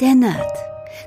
Der 0.00 0.14
Nerd. 0.14 0.52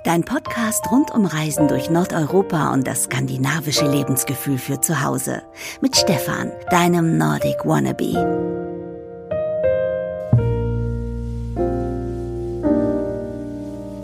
Dein 0.03 0.25
Podcast 0.25 0.91
rund 0.91 1.11
um 1.11 1.25
Reisen 1.25 1.69
durch 1.69 1.89
Nordeuropa 1.89 2.73
und 2.73 2.85
das 2.85 3.03
skandinavische 3.03 3.89
Lebensgefühl 3.89 4.57
für 4.57 4.81
zu 4.81 5.01
Hause. 5.01 5.43
Mit 5.79 5.95
Stefan, 5.95 6.51
deinem 6.69 7.17
Nordic 7.17 7.63
Wannabe. 7.63 8.11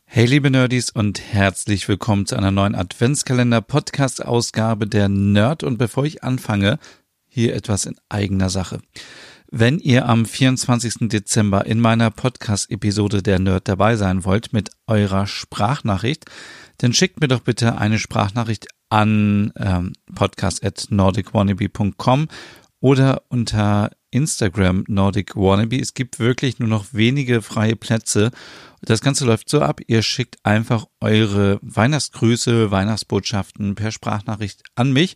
Hey 0.05 0.25
liebe 0.25 0.49
Nerdies 0.49 0.89
und 0.89 1.21
herzlich 1.33 1.89
willkommen 1.89 2.25
zu 2.25 2.37
einer 2.37 2.51
neuen 2.51 2.73
Adventskalender-Podcast-Ausgabe 2.73 4.87
der 4.87 5.09
Nerd. 5.09 5.63
Und 5.63 5.77
bevor 5.77 6.05
ich 6.05 6.23
anfange, 6.23 6.79
hier 7.27 7.55
etwas 7.55 7.85
in 7.85 7.97
eigener 8.07 8.49
Sache. 8.49 8.79
Wenn 9.49 9.79
ihr 9.79 10.09
am 10.09 10.25
24. 10.25 11.07
Dezember 11.07 11.65
in 11.65 11.79
meiner 11.79 12.11
Podcast-Episode 12.11 13.23
der 13.23 13.39
Nerd 13.39 13.69
dabei 13.69 13.95
sein 13.95 14.25
wollt 14.25 14.51
mit 14.51 14.71
eurer 14.87 15.25
Sprachnachricht, 15.25 16.25
dann 16.79 16.91
schickt 16.91 17.21
mir 17.21 17.29
doch 17.29 17.39
bitte 17.39 17.77
eine 17.77 17.97
Sprachnachricht 17.97 18.67
an 18.89 19.53
ähm, 19.57 19.93
podcast.nordicwannabe.com 20.13 22.27
oder 22.81 23.23
unter 23.29 23.91
Instagram 24.11 24.83
Nordic 24.89 25.37
Wannabe. 25.37 25.79
Es 25.79 25.93
gibt 25.93 26.19
wirklich 26.19 26.59
nur 26.59 26.67
noch 26.67 26.87
wenige 26.91 27.41
freie 27.41 27.77
Plätze. 27.77 28.31
Das 28.81 28.99
Ganze 28.99 29.25
läuft 29.25 29.49
so 29.49 29.61
ab, 29.61 29.79
ihr 29.87 30.01
schickt 30.01 30.39
einfach 30.43 30.87
eure 30.99 31.59
Weihnachtsgrüße, 31.61 32.69
Weihnachtsbotschaften 32.69 33.75
per 33.75 33.91
Sprachnachricht 33.91 34.63
an 34.75 34.91
mich 34.91 35.15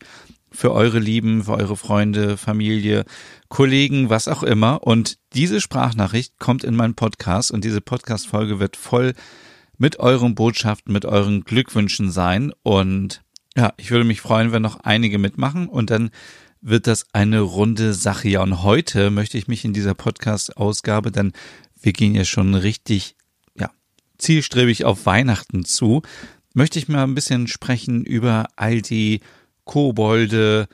für 0.51 0.71
eure 0.73 0.99
Lieben, 0.99 1.45
für 1.45 1.53
eure 1.53 1.77
Freunde, 1.77 2.37
Familie, 2.37 3.05
Kollegen, 3.47 4.09
was 4.09 4.27
auch 4.27 4.43
immer. 4.43 4.83
Und 4.83 5.17
diese 5.33 5.61
Sprachnachricht 5.61 6.39
kommt 6.39 6.63
in 6.63 6.75
meinen 6.75 6.95
Podcast 6.95 7.51
und 7.51 7.63
diese 7.63 7.81
Podcast-Folge 7.81 8.59
wird 8.59 8.75
voll 8.75 9.13
mit 9.77 9.99
euren 9.99 10.35
Botschaften, 10.35 10.93
mit 10.93 11.05
euren 11.05 11.43
Glückwünschen 11.43 12.11
sein. 12.11 12.51
Und 12.63 13.23
ja, 13.55 13.73
ich 13.77 13.91
würde 13.91 14.05
mich 14.05 14.21
freuen, 14.21 14.51
wenn 14.51 14.61
noch 14.61 14.81
einige 14.81 15.17
mitmachen 15.17 15.67
und 15.67 15.89
dann 15.89 16.11
wird 16.61 16.85
das 16.85 17.05
eine 17.13 17.39
runde 17.41 17.93
Sache. 17.93 18.29
Ja, 18.29 18.43
und 18.43 18.61
heute 18.61 19.09
möchte 19.09 19.37
ich 19.37 19.47
mich 19.47 19.65
in 19.65 19.73
dieser 19.73 19.95
Podcast-Ausgabe, 19.95 21.11
denn 21.11 21.31
wir 21.81 21.93
gehen 21.93 22.13
ja 22.13 22.25
schon 22.25 22.53
richtig, 22.53 23.15
ja, 23.57 23.71
zielstrebig 24.17 24.85
auf 24.85 25.05
Weihnachten 25.05 25.65
zu, 25.65 26.03
möchte 26.53 26.77
ich 26.77 26.87
mal 26.87 27.03
ein 27.03 27.15
bisschen 27.15 27.47
sprechen 27.47 28.05
über 28.05 28.49
all 28.55 28.81
die 28.81 29.21
Kobolde, 29.71 30.67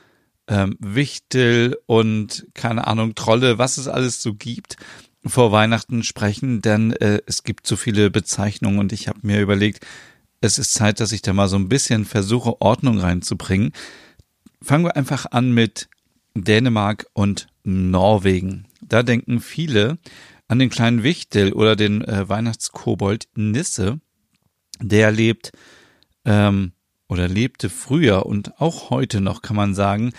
ähm, 0.47 0.75
Wichtel 0.79 1.77
und 1.85 2.47
keine 2.55 2.87
Ahnung, 2.87 3.13
Trolle, 3.13 3.59
was 3.59 3.77
es 3.77 3.87
alles 3.87 4.23
so 4.23 4.33
gibt, 4.33 4.75
vor 5.23 5.51
Weihnachten 5.51 6.01
sprechen, 6.01 6.63
denn 6.63 6.93
äh, 6.93 7.21
es 7.27 7.43
gibt 7.43 7.67
so 7.67 7.75
viele 7.75 8.09
Bezeichnungen 8.09 8.79
und 8.79 8.91
ich 8.91 9.07
habe 9.07 9.19
mir 9.21 9.39
überlegt, 9.39 9.85
es 10.41 10.57
ist 10.57 10.73
Zeit, 10.73 10.99
dass 10.99 11.11
ich 11.11 11.21
da 11.21 11.33
mal 11.33 11.47
so 11.47 11.57
ein 11.57 11.69
bisschen 11.69 12.05
versuche, 12.05 12.59
Ordnung 12.59 12.97
reinzubringen. 12.97 13.71
Fangen 14.63 14.85
wir 14.85 14.95
einfach 14.95 15.27
an 15.29 15.51
mit 15.51 15.89
Dänemark 16.33 17.05
und 17.13 17.49
Norwegen. 17.63 18.65
Da 18.81 19.03
denken 19.03 19.41
viele 19.41 19.99
an 20.47 20.57
den 20.57 20.71
kleinen 20.71 21.03
Wichtel 21.03 21.53
oder 21.53 21.75
den 21.75 22.03
äh, 22.03 22.27
Weihnachtskobold 22.27 23.27
Nisse. 23.35 23.99
Der 24.81 25.11
lebt 25.11 25.51
ähm, 26.25 26.71
oder 27.07 27.27
lebte 27.27 27.69
früher 27.69 28.25
und 28.25 28.59
auch 28.59 28.89
heute 28.89 29.21
noch, 29.21 29.41
kann 29.41 29.55
man 29.55 29.73
sagen, 29.73 30.11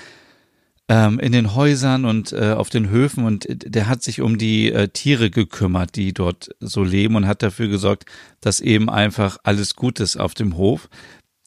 ähm, 0.89 1.19
in 1.19 1.33
den 1.33 1.55
Häusern 1.55 2.05
und 2.07 2.33
äh, 2.33 2.53
auf 2.53 2.71
den 2.71 2.89
Höfen 2.89 3.25
und 3.25 3.47
der 3.49 3.89
hat 3.89 4.03
sich 4.03 4.23
um 4.23 4.39
die 4.39 4.73
äh, 4.73 4.89
Tiere 4.89 5.31
gekümmert, 5.31 5.97
die 5.97 6.15
dort 6.15 6.49
so 6.61 6.83
leben 6.83 7.15
und 7.15 7.27
hat 7.27 7.43
dafür 7.43 7.69
gesorgt, 7.69 8.07
dass 8.41 8.61
eben 8.61 8.89
einfach 8.89 9.39
alles 9.43 9.77
gut 9.77 10.01
ist 10.01 10.17
auf 10.17 10.35
dem 10.35 10.57
Hof. 10.57 10.89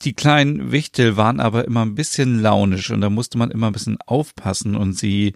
Die 0.04 0.14
kleinen 0.14 0.72
Wichtel 0.72 1.18
waren 1.18 1.40
aber 1.40 1.66
immer 1.66 1.84
ein 1.84 1.96
bisschen 1.96 2.40
launisch 2.40 2.92
und 2.92 3.02
da 3.02 3.10
musste 3.10 3.38
man 3.38 3.52
immer 3.52 3.68
ein 3.68 3.74
bisschen 3.74 4.00
aufpassen 4.06 4.76
und 4.76 4.94
sie 4.94 5.34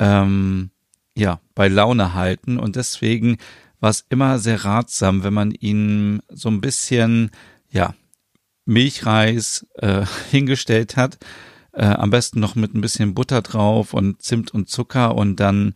ähm, 0.00 0.70
ja 1.16 1.40
bei 1.54 1.68
Laune 1.68 2.14
halten 2.14 2.58
und 2.58 2.76
deswegen 2.76 3.36
war 3.78 3.90
es 3.90 4.06
immer 4.08 4.38
sehr 4.38 4.64
ratsam, 4.64 5.22
wenn 5.22 5.34
man 5.34 5.52
ihnen 5.52 6.20
so 6.28 6.48
ein 6.48 6.60
bisschen 6.60 7.30
ja 7.70 7.94
Milchreis 8.66 9.66
äh, 9.74 10.04
hingestellt 10.30 10.96
hat. 10.96 11.18
Äh, 11.72 11.86
am 11.86 12.10
besten 12.10 12.40
noch 12.40 12.54
mit 12.54 12.74
ein 12.74 12.80
bisschen 12.80 13.14
Butter 13.14 13.42
drauf 13.42 13.94
und 13.94 14.22
Zimt 14.22 14.52
und 14.52 14.68
Zucker 14.68 15.14
und 15.14 15.40
dann, 15.40 15.74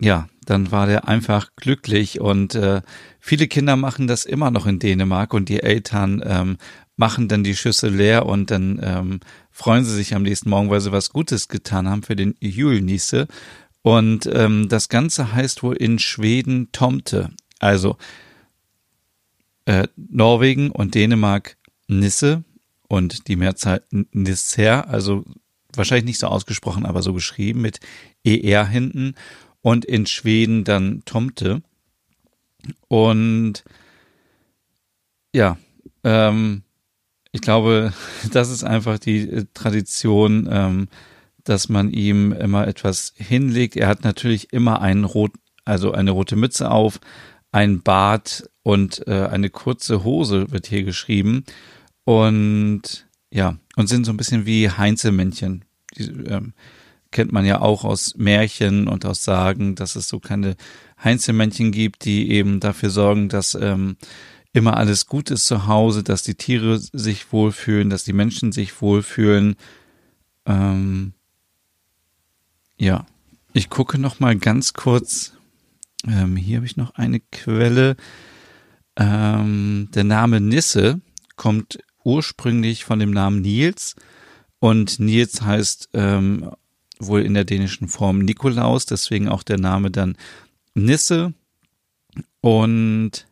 ja, 0.00 0.28
dann 0.44 0.72
war 0.72 0.86
der 0.86 1.06
einfach 1.06 1.50
glücklich 1.54 2.20
und 2.20 2.54
äh, 2.54 2.82
viele 3.20 3.46
Kinder 3.46 3.76
machen 3.76 4.06
das 4.08 4.24
immer 4.24 4.50
noch 4.50 4.66
in 4.66 4.80
Dänemark 4.80 5.32
und 5.32 5.48
die 5.48 5.62
Eltern 5.62 6.22
ähm, 6.24 6.56
machen 6.96 7.28
dann 7.28 7.44
die 7.44 7.56
Schüssel 7.56 7.94
leer 7.94 8.26
und 8.26 8.50
dann 8.50 8.80
ähm, 8.82 9.20
freuen 9.50 9.84
sie 9.84 9.94
sich 9.94 10.14
am 10.14 10.22
nächsten 10.22 10.50
Morgen, 10.50 10.68
weil 10.68 10.80
sie 10.80 10.92
was 10.92 11.10
Gutes 11.10 11.48
getan 11.48 11.88
haben 11.88 12.02
für 12.02 12.16
den 12.16 12.34
Julnisse. 12.40 13.26
Und 13.82 14.28
ähm, 14.32 14.68
das 14.68 14.88
Ganze 14.88 15.32
heißt 15.32 15.62
wohl 15.62 15.76
in 15.76 15.98
Schweden 15.98 16.72
Tomte. 16.72 17.30
Also 17.58 17.96
äh, 19.64 19.88
Norwegen 19.96 20.70
und 20.70 20.94
Dänemark 20.94 21.56
Nisse 21.90 22.44
und 22.88 23.28
die 23.28 23.36
Mehrzahl 23.36 23.82
Nisser, 23.90 24.88
also 24.88 25.24
wahrscheinlich 25.74 26.06
nicht 26.06 26.20
so 26.20 26.26
ausgesprochen, 26.26 26.86
aber 26.86 27.02
so 27.02 27.12
geschrieben 27.12 27.60
mit 27.60 27.80
ER 28.24 28.66
hinten 28.66 29.14
und 29.62 29.84
in 29.84 30.06
Schweden 30.06 30.64
dann 30.64 31.02
Tomte. 31.04 31.62
Und 32.88 33.64
ja, 35.34 35.58
ähm, 36.04 36.62
ich 37.32 37.40
glaube, 37.40 37.92
das 38.32 38.50
ist 38.50 38.64
einfach 38.64 38.98
die 38.98 39.28
äh, 39.28 39.44
Tradition, 39.54 40.48
ähm, 40.50 40.88
dass 41.44 41.68
man 41.68 41.90
ihm 41.90 42.32
immer 42.32 42.66
etwas 42.66 43.14
hinlegt. 43.16 43.76
Er 43.76 43.88
hat 43.88 44.04
natürlich 44.04 44.52
immer 44.52 44.80
einen 44.82 45.04
rot, 45.04 45.32
also 45.64 45.92
eine 45.92 46.10
rote 46.10 46.36
Mütze 46.36 46.70
auf, 46.70 47.00
ein 47.52 47.82
Bart 47.82 48.48
und 48.62 49.06
äh, 49.08 49.26
eine 49.26 49.50
kurze 49.50 50.04
Hose 50.04 50.50
wird 50.50 50.66
hier 50.66 50.84
geschrieben. 50.84 51.44
Und 52.04 53.06
ja, 53.30 53.56
und 53.76 53.88
sind 53.88 54.04
so 54.04 54.12
ein 54.12 54.16
bisschen 54.16 54.46
wie 54.46 54.70
Heinzelmännchen. 54.70 55.64
Die 55.96 56.04
ähm, 56.04 56.52
kennt 57.10 57.32
man 57.32 57.44
ja 57.44 57.60
auch 57.60 57.84
aus 57.84 58.14
Märchen 58.16 58.88
und 58.88 59.04
aus 59.04 59.24
Sagen, 59.24 59.74
dass 59.74 59.96
es 59.96 60.08
so 60.08 60.20
keine 60.20 60.56
Heinzelmännchen 61.02 61.72
gibt, 61.72 62.04
die 62.04 62.30
eben 62.30 62.60
dafür 62.60 62.90
sorgen, 62.90 63.28
dass 63.28 63.54
ähm, 63.54 63.96
immer 64.52 64.76
alles 64.76 65.06
gut 65.06 65.30
ist 65.30 65.46
zu 65.46 65.66
Hause, 65.66 66.02
dass 66.02 66.22
die 66.22 66.34
Tiere 66.34 66.78
sich 66.78 67.32
wohlfühlen, 67.32 67.90
dass 67.90 68.04
die 68.04 68.12
Menschen 68.12 68.52
sich 68.52 68.80
wohlfühlen. 68.80 69.56
Ähm, 70.46 71.12
ja, 72.76 73.06
ich 73.52 73.70
gucke 73.70 73.98
noch 73.98 74.20
mal 74.20 74.36
ganz 74.36 74.72
kurz. 74.72 75.32
Ähm, 76.06 76.36
hier 76.36 76.56
habe 76.56 76.66
ich 76.66 76.76
noch 76.76 76.94
eine 76.94 77.20
Quelle. 77.20 77.96
Ähm, 78.96 79.88
der 79.94 80.04
Name 80.04 80.40
Nisse 80.40 81.00
kommt 81.36 81.78
ursprünglich 82.04 82.84
von 82.84 82.98
dem 82.98 83.10
Namen 83.10 83.40
Nils 83.42 83.96
und 84.60 85.00
Nils 85.00 85.42
heißt 85.42 85.90
ähm, 85.94 86.50
wohl 86.98 87.22
in 87.22 87.34
der 87.34 87.44
dänischen 87.44 87.88
Form 87.88 88.18
Nikolaus, 88.18 88.86
deswegen 88.86 89.28
auch 89.28 89.42
der 89.42 89.58
Name 89.58 89.90
dann 89.90 90.16
Nisse. 90.74 91.32
Und 92.40 93.26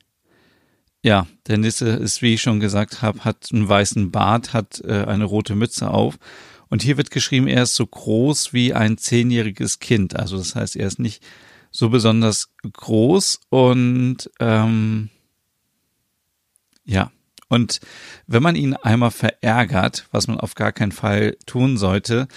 ja, 1.03 1.27
der 1.47 1.59
Nisse 1.59 1.91
ist, 1.91 2.23
wie 2.23 2.35
ich 2.35 2.43
schon 2.43 2.61
gesagt 2.61 3.03
habe, 3.03 3.25
hat 3.25 3.49
einen 3.53 3.69
weißen 3.69 4.11
Bart, 4.11 4.53
hat 4.53 4.81
äh, 4.85 5.05
eine 5.05 5.25
rote 5.25 5.55
Mütze 5.55 5.91
auf. 5.91 6.19
Und 6.71 6.83
hier 6.83 6.97
wird 6.97 7.11
geschrieben, 7.11 7.47
er 7.47 7.63
ist 7.63 7.75
so 7.75 7.87
groß 7.87 8.53
wie 8.53 8.75
ein 8.75 8.99
zehnjähriges 8.99 9.79
Kind. 9.79 10.17
Also 10.17 10.37
das 10.37 10.55
heißt, 10.55 10.77
er 10.77 10.87
ist 10.87 10.99
nicht 10.99 11.23
so 11.71 11.91
besonders 11.91 12.51
groß 12.73 13.41
und 13.51 14.31
ähm, 14.41 15.11
ja, 16.85 17.11
und 17.49 17.81
wenn 18.27 18.43
man 18.43 18.57
ihn 18.57 18.75
einmal 18.75 19.11
verärgert, 19.11 20.07
was 20.13 20.29
man 20.29 20.39
auf 20.39 20.55
gar 20.55 20.73
keinen 20.73 20.93
Fall 20.93 21.37
tun 21.47 21.79
sollte, 21.79 22.29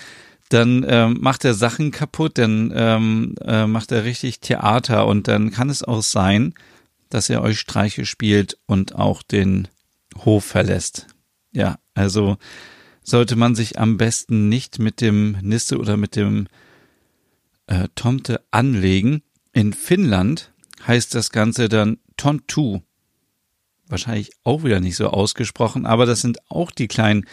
dann 0.49 0.85
ähm, 0.87 1.17
macht 1.21 1.45
er 1.45 1.53
Sachen 1.53 1.91
kaputt, 1.91 2.37
dann 2.37 2.73
ähm, 2.75 3.35
äh, 3.41 3.67
macht 3.67 3.91
er 3.91 4.03
richtig 4.03 4.39
Theater 4.41 5.07
und 5.07 5.27
dann 5.27 5.51
kann 5.51 5.69
es 5.69 5.83
auch 5.83 6.01
sein, 6.01 6.53
dass 7.09 7.29
er 7.29 7.41
euch 7.41 7.59
Streiche 7.59 8.05
spielt 8.05 8.57
und 8.65 8.95
auch 8.95 9.21
den 9.23 9.67
Hof 10.25 10.45
verlässt. 10.45 11.07
Ja, 11.53 11.77
also 11.93 12.37
sollte 13.03 13.35
man 13.35 13.55
sich 13.55 13.79
am 13.79 13.97
besten 13.97 14.49
nicht 14.49 14.79
mit 14.79 15.01
dem 15.01 15.37
Nisse 15.41 15.77
oder 15.77 15.97
mit 15.97 16.15
dem 16.15 16.47
äh, 17.67 17.87
Tomte 17.95 18.41
anlegen. 18.51 19.23
In 19.53 19.73
Finnland 19.73 20.51
heißt 20.85 21.15
das 21.15 21.31
Ganze 21.31 21.69
dann 21.69 21.97
Tontu 22.17 22.81
wahrscheinlich 23.91 24.31
auch 24.43 24.63
wieder 24.63 24.79
nicht 24.79 24.95
so 24.95 25.07
ausgesprochen, 25.07 25.85
aber 25.85 26.05
das 26.05 26.21
sind 26.21 26.39
auch 26.49 26.71
die 26.71 26.87
kleinen 26.87 27.25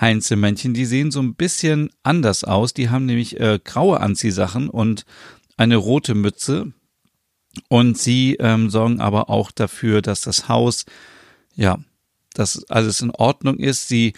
Heinzelmännchen, 0.00 0.74
die 0.74 0.86
sehen 0.86 1.10
so 1.10 1.20
ein 1.20 1.34
bisschen 1.34 1.90
anders 2.02 2.42
aus. 2.44 2.74
Die 2.74 2.90
haben 2.90 3.06
nämlich 3.06 3.38
äh, 3.38 3.60
graue 3.62 4.00
Anziehsachen 4.00 4.68
und 4.68 5.04
eine 5.56 5.76
rote 5.76 6.14
Mütze. 6.14 6.72
Und 7.68 7.96
sie 7.96 8.34
ähm, 8.40 8.68
sorgen 8.70 9.00
aber 9.00 9.30
auch 9.30 9.52
dafür, 9.52 10.02
dass 10.02 10.22
das 10.22 10.48
Haus 10.48 10.84
ja, 11.54 11.78
dass 12.34 12.68
alles 12.68 13.00
in 13.00 13.10
Ordnung 13.10 13.58
ist. 13.58 13.88
Sie, 13.88 14.12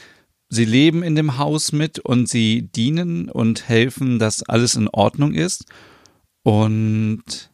sie 0.49 0.65
leben 0.65 1.03
in 1.03 1.15
dem 1.15 1.39
Haus 1.39 1.73
mit 1.73 1.99
und 1.99 2.29
sie 2.29 2.63
dienen 2.63 3.31
und 3.31 3.69
helfen, 3.69 4.19
dass 4.19 4.43
alles 4.43 4.75
in 4.75 4.89
Ordnung 4.89 5.35
ist. 5.35 5.67
Und 6.43 7.51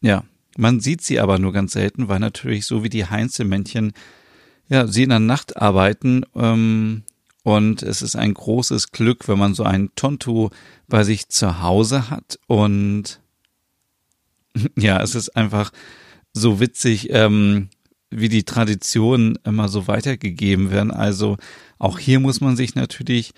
ja, 0.00 0.24
man 0.56 0.80
sieht 0.80 1.02
sie 1.02 1.20
aber 1.20 1.38
nur 1.38 1.52
ganz 1.52 1.72
selten, 1.72 2.08
weil 2.08 2.18
natürlich 2.18 2.66
so 2.66 2.82
wie 2.82 2.88
die 2.88 3.06
Heinzelmännchen, 3.06 3.92
ja, 4.68 4.86
sie 4.86 5.04
in 5.04 5.10
der 5.10 5.20
Nacht 5.20 5.56
arbeiten, 5.56 6.24
ähm, 6.34 7.04
und 7.46 7.84
es 7.84 8.02
ist 8.02 8.16
ein 8.16 8.34
großes 8.34 8.90
Glück, 8.90 9.28
wenn 9.28 9.38
man 9.38 9.54
so 9.54 9.62
einen 9.62 9.94
Tonto 9.94 10.50
bei 10.88 11.04
sich 11.04 11.28
zu 11.28 11.62
Hause 11.62 12.10
hat. 12.10 12.40
Und 12.48 13.20
ja, 14.76 15.00
es 15.00 15.14
ist 15.14 15.36
einfach 15.36 15.70
so 16.32 16.58
witzig, 16.58 17.10
ähm, 17.10 17.68
wie 18.10 18.28
die 18.28 18.42
Traditionen 18.42 19.38
immer 19.44 19.68
so 19.68 19.86
weitergegeben 19.86 20.72
werden. 20.72 20.90
Also 20.90 21.36
auch 21.78 22.00
hier 22.00 22.18
muss 22.18 22.40
man 22.40 22.56
sich 22.56 22.74
natürlich 22.74 23.32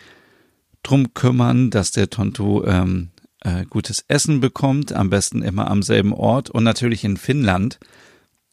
drum 0.83 1.13
kümmern, 1.13 1.69
dass 1.69 1.91
der 1.91 2.09
Tonto 2.09 2.65
ähm, 2.65 3.11
äh, 3.41 3.65
gutes 3.67 4.05
Essen 4.09 4.41
bekommt, 4.41 4.93
am 4.93 5.11
besten 5.11 5.43
immer 5.43 5.71
am 5.71 5.83
selben 5.83 6.13
Ort 6.13 6.51
und 6.51 6.65
natürlich 6.65 7.05
in 7.05 7.17
Finnland 7.17 7.79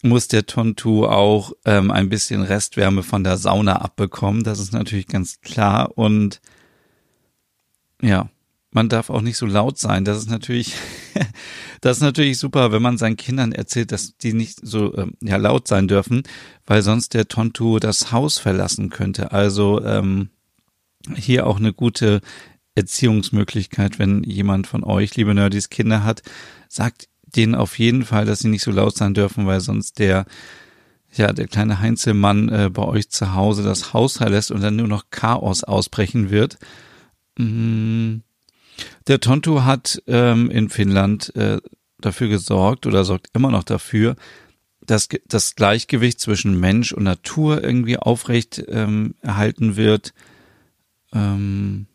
muss 0.05 0.27
der 0.27 0.45
Tontu 0.45 1.05
auch 1.05 1.53
ähm, 1.65 1.91
ein 1.91 2.09
bisschen 2.09 2.41
Restwärme 2.43 3.03
von 3.03 3.23
der 3.23 3.37
Sauna 3.37 3.81
abbekommen. 3.81 4.43
Das 4.43 4.59
ist 4.59 4.71
natürlich 4.71 5.07
ganz 5.07 5.41
klar. 5.41 5.97
Und 5.97 6.41
ja, 8.01 8.29
man 8.71 8.89
darf 8.89 9.09
auch 9.09 9.21
nicht 9.21 9.37
so 9.37 9.45
laut 9.45 9.79
sein. 9.79 10.05
Das 10.05 10.17
ist 10.17 10.29
natürlich, 10.29 10.75
das 11.81 11.97
ist 11.97 12.03
natürlich 12.03 12.37
super, 12.37 12.71
wenn 12.71 12.81
man 12.81 12.97
seinen 12.97 13.17
Kindern 13.17 13.51
erzählt, 13.51 13.91
dass 13.91 14.17
die 14.17 14.33
nicht 14.33 14.59
so 14.61 14.95
ähm, 14.95 15.13
ja, 15.21 15.37
laut 15.37 15.67
sein 15.67 15.87
dürfen, 15.87 16.23
weil 16.65 16.81
sonst 16.81 17.13
der 17.13 17.27
Tontu 17.27 17.79
das 17.79 18.11
Haus 18.11 18.37
verlassen 18.37 18.89
könnte. 18.89 19.31
Also 19.31 19.83
ähm, 19.83 20.29
hier 21.15 21.47
auch 21.47 21.57
eine 21.57 21.73
gute 21.73 22.21
Erziehungsmöglichkeit, 22.75 23.99
wenn 23.99 24.23
jemand 24.23 24.67
von 24.67 24.83
euch, 24.83 25.15
liebe 25.15 25.33
Nerdys, 25.33 25.69
Kinder 25.69 26.03
hat, 26.03 26.21
sagt 26.69 27.07
denen 27.23 27.55
auf 27.55 27.79
jeden 27.79 28.03
Fall, 28.05 28.25
dass 28.25 28.39
sie 28.39 28.49
nicht 28.49 28.63
so 28.63 28.71
laut 28.71 28.95
sein 28.95 29.13
dürfen, 29.13 29.47
weil 29.47 29.61
sonst 29.61 29.99
der 29.99 30.25
ja, 31.17 31.31
der 31.31 31.47
kleine 31.47 31.79
Heinzelmann 31.79 32.49
äh, 32.49 32.69
bei 32.69 32.83
euch 32.83 33.09
zu 33.09 33.33
Hause 33.33 33.63
das 33.63 33.93
Haus 33.93 34.17
verlässt 34.17 34.51
und 34.51 34.61
dann 34.61 34.75
nur 34.75 34.87
noch 34.87 35.05
Chaos 35.11 35.63
ausbrechen 35.63 36.29
wird. 36.29 36.57
Mm. 37.37 38.17
Der 39.07 39.21
Tonto 39.21 39.63
hat 39.63 40.01
ähm, 40.07 40.51
in 40.51 40.69
Finnland 40.69 41.33
äh, 41.35 41.61
dafür 41.99 42.27
gesorgt 42.27 42.85
oder 42.85 43.05
sorgt 43.05 43.29
immer 43.33 43.49
noch 43.49 43.63
dafür, 43.63 44.17
dass 44.81 45.07
das 45.25 45.55
Gleichgewicht 45.55 46.19
zwischen 46.19 46.59
Mensch 46.59 46.91
und 46.91 47.03
Natur 47.03 47.63
irgendwie 47.63 47.97
aufrecht 47.97 48.63
ähm, 48.67 49.15
erhalten 49.21 49.77
wird. 49.77 50.13
Ähm, 51.13 51.87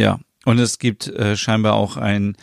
ja, 0.00 0.18
und 0.46 0.58
es 0.58 0.78
gibt 0.78 1.08
äh, 1.08 1.36
scheinbar 1.36 1.74
auch 1.74 1.98
ein 1.98 2.34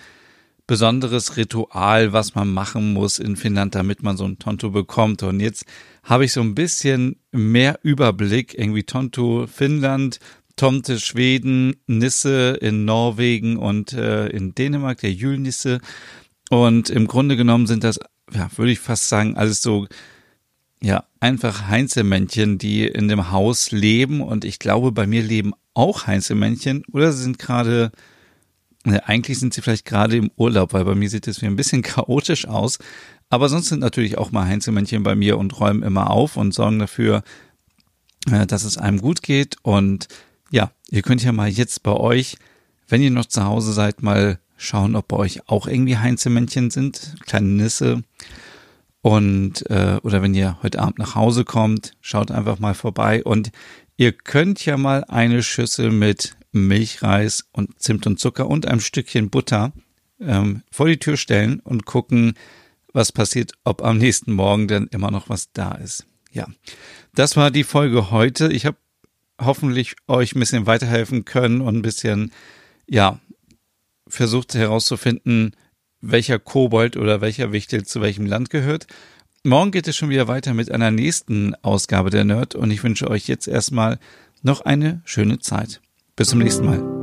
besonderes 0.68 1.38
Ritual, 1.38 2.14
was 2.14 2.36
man 2.36 2.54
machen 2.54 2.94
muss 2.94 3.18
in 3.18 3.36
Finnland, 3.36 3.74
damit 3.74 4.04
man 4.04 4.16
so 4.16 4.26
ein 4.26 4.38
Tonto 4.38 4.70
bekommt. 4.70 5.24
Und 5.24 5.40
jetzt 5.40 5.66
habe 6.04 6.26
ich 6.26 6.34
so 6.34 6.42
ein 6.42 6.54
bisschen 6.54 7.20
mehr 7.32 7.80
Überblick, 7.82 8.54
irgendwie 8.54 8.84
Tonto 8.84 9.48
Finnland, 9.48 10.20
Tomte 10.56 11.00
Schweden, 11.00 11.78
Nisse 11.88 12.58
in 12.62 12.86
Norwegen 12.86 13.58
und 13.58 13.94
äh, 13.94 14.28
in 14.28 14.54
Dänemark, 14.54 15.00
der 15.00 15.14
Julnisse. 15.14 15.80
Und 16.52 16.92
im 16.92 17.08
Grunde 17.08 17.38
genommen 17.38 17.66
sind 17.66 17.84
das, 17.84 18.00
ja, 18.32 18.50
würde 18.56 18.72
ich 18.72 18.80
fast 18.80 19.10
sagen, 19.10 19.36
alles 19.36 19.62
so, 19.62 19.88
ja, 20.82 21.06
einfach 21.20 21.68
Heinzelmännchen, 21.68 22.58
die 22.58 22.86
in 22.86 23.08
dem 23.08 23.32
Haus 23.32 23.72
leben. 23.72 24.22
Und 24.22 24.46
ich 24.46 24.60
glaube, 24.60 24.92
bei 24.92 25.08
mir 25.08 25.22
leben 25.22 25.54
auch 25.74 26.08
Heinzelmännchen 26.08 26.84
oder 26.92 27.12
sie 27.12 27.24
sind 27.24 27.40
gerade 27.40 27.92
eigentlich 29.06 29.40
sind 29.40 29.54
sie 29.54 29.62
vielleicht 29.62 29.86
gerade 29.86 30.16
im 30.16 30.32
Urlaub, 30.38 30.74
weil 30.74 30.86
bei 30.86 30.96
mir 30.96 31.10
sieht 31.10 31.28
es 31.28 31.42
wie 31.42 31.46
ein 31.46 31.56
bisschen 31.56 31.82
chaotisch 31.84 32.48
aus. 32.48 32.80
Aber 33.30 33.50
sonst 33.50 33.68
sind 33.68 33.80
natürlich 33.80 34.18
auch 34.18 34.32
mal 34.32 34.48
Heinzelmännchen 34.48 35.04
bei 35.04 35.16
mir 35.16 35.38
und 35.38 35.60
räumen 35.60 35.84
immer 35.84 36.10
auf 36.10 36.38
und 36.38 36.54
sorgen 36.54 36.80
dafür, 36.80 37.24
äh, 38.32 38.48
dass 38.48 38.64
es 38.64 38.78
einem 38.78 39.02
gut 39.02 39.22
geht. 39.22 39.58
Und 39.64 40.08
ja, 40.50 40.72
ihr 40.90 41.02
könnt 41.02 41.24
ja 41.24 41.34
mal 41.34 41.50
jetzt 41.50 41.84
bei 41.84 41.92
euch, 41.92 42.38
wenn 42.88 43.02
ihr 43.02 43.12
noch 43.12 43.26
zu 43.26 43.44
Hause 43.44 43.74
seid, 43.74 44.02
mal 44.02 44.40
schauen, 44.56 44.96
ob 44.96 45.10
bei 45.10 45.18
euch 45.18 45.50
auch 45.50 45.68
irgendwie 45.68 45.98
Heinzelmännchen 45.98 46.72
sind, 46.72 47.16
kleine 47.26 47.48
Nisse. 47.48 48.04
Und 49.08 49.66
äh, 49.70 50.02
oder 50.04 50.22
wenn 50.22 50.34
ihr 50.34 50.58
heute 50.62 50.80
Abend 50.80 51.00
nach 51.00 51.16
Hause 51.16 51.46
kommt, 51.46 51.94
schaut 52.02 52.30
einfach 52.30 52.60
mal 52.60 52.74
vorbei 52.74 53.24
und 53.24 53.52
ihr 53.96 54.12
könnt 54.12 54.66
ja 54.66 54.76
mal 54.76 55.06
eine 55.06 55.44
Schüssel 55.44 55.92
mit 55.92 56.36
Milchreis 56.52 57.48
und 57.54 57.80
Zimt 57.82 58.06
und 58.06 58.20
Zucker 58.20 58.50
und 58.50 58.66
einem 58.66 58.82
Stückchen 58.82 59.30
Butter 59.30 59.72
ähm, 60.20 60.62
vor 60.74 60.88
die 60.88 61.00
Tür 61.00 61.16
stellen 61.16 61.62
und 61.62 61.86
gucken, 61.86 62.34
was 62.92 63.14
passiert, 63.14 63.54
ob 63.64 63.82
am 63.82 63.98
nächsten 63.98 64.34
Morgen 64.34 64.68
denn 64.68 64.88
immer 64.92 65.10
noch 65.10 65.30
was 65.30 65.54
da 65.54 65.72
ist. 65.76 66.06
Ja, 66.34 66.46
das 67.16 67.38
war 67.38 67.50
die 67.50 67.64
Folge 67.64 68.12
heute. 68.12 68.52
Ich 68.52 68.66
habe 68.66 68.76
hoffentlich 69.42 69.96
euch 70.10 70.36
ein 70.36 70.42
bisschen 70.42 70.66
weiterhelfen 70.66 71.24
können 71.24 71.62
und 71.62 71.78
ein 71.78 71.82
bisschen, 71.82 72.34
ja, 72.90 73.22
versucht 74.06 74.54
herauszufinden, 74.54 75.56
welcher 76.02 76.40
Kobold 76.40 76.98
oder 76.98 77.22
welcher 77.22 77.52
Wichtel 77.52 77.86
zu 77.86 78.02
welchem 78.02 78.26
Land 78.26 78.50
gehört. 78.50 78.88
Morgen 79.44 79.72
geht 79.72 79.88
es 79.88 79.96
schon 79.96 80.10
wieder 80.10 80.28
weiter 80.28 80.54
mit 80.54 80.72
einer 80.72 80.92
nächsten 80.92 81.56
Ausgabe 81.64 82.10
der 82.10 82.24
Nerd 82.24 82.56
und 82.56 82.72
ich 82.72 82.84
wünsche 82.84 83.10
euch 83.10 83.28
jetzt 83.28 83.48
erstmal 83.48 84.00
noch 84.42 84.62
eine 84.62 85.02
schöne 85.06 85.40
Zeit. 85.40 85.82
Bis 86.16 86.30
zum 86.30 86.40
nächsten 86.40 86.66
Mal. 86.66 86.97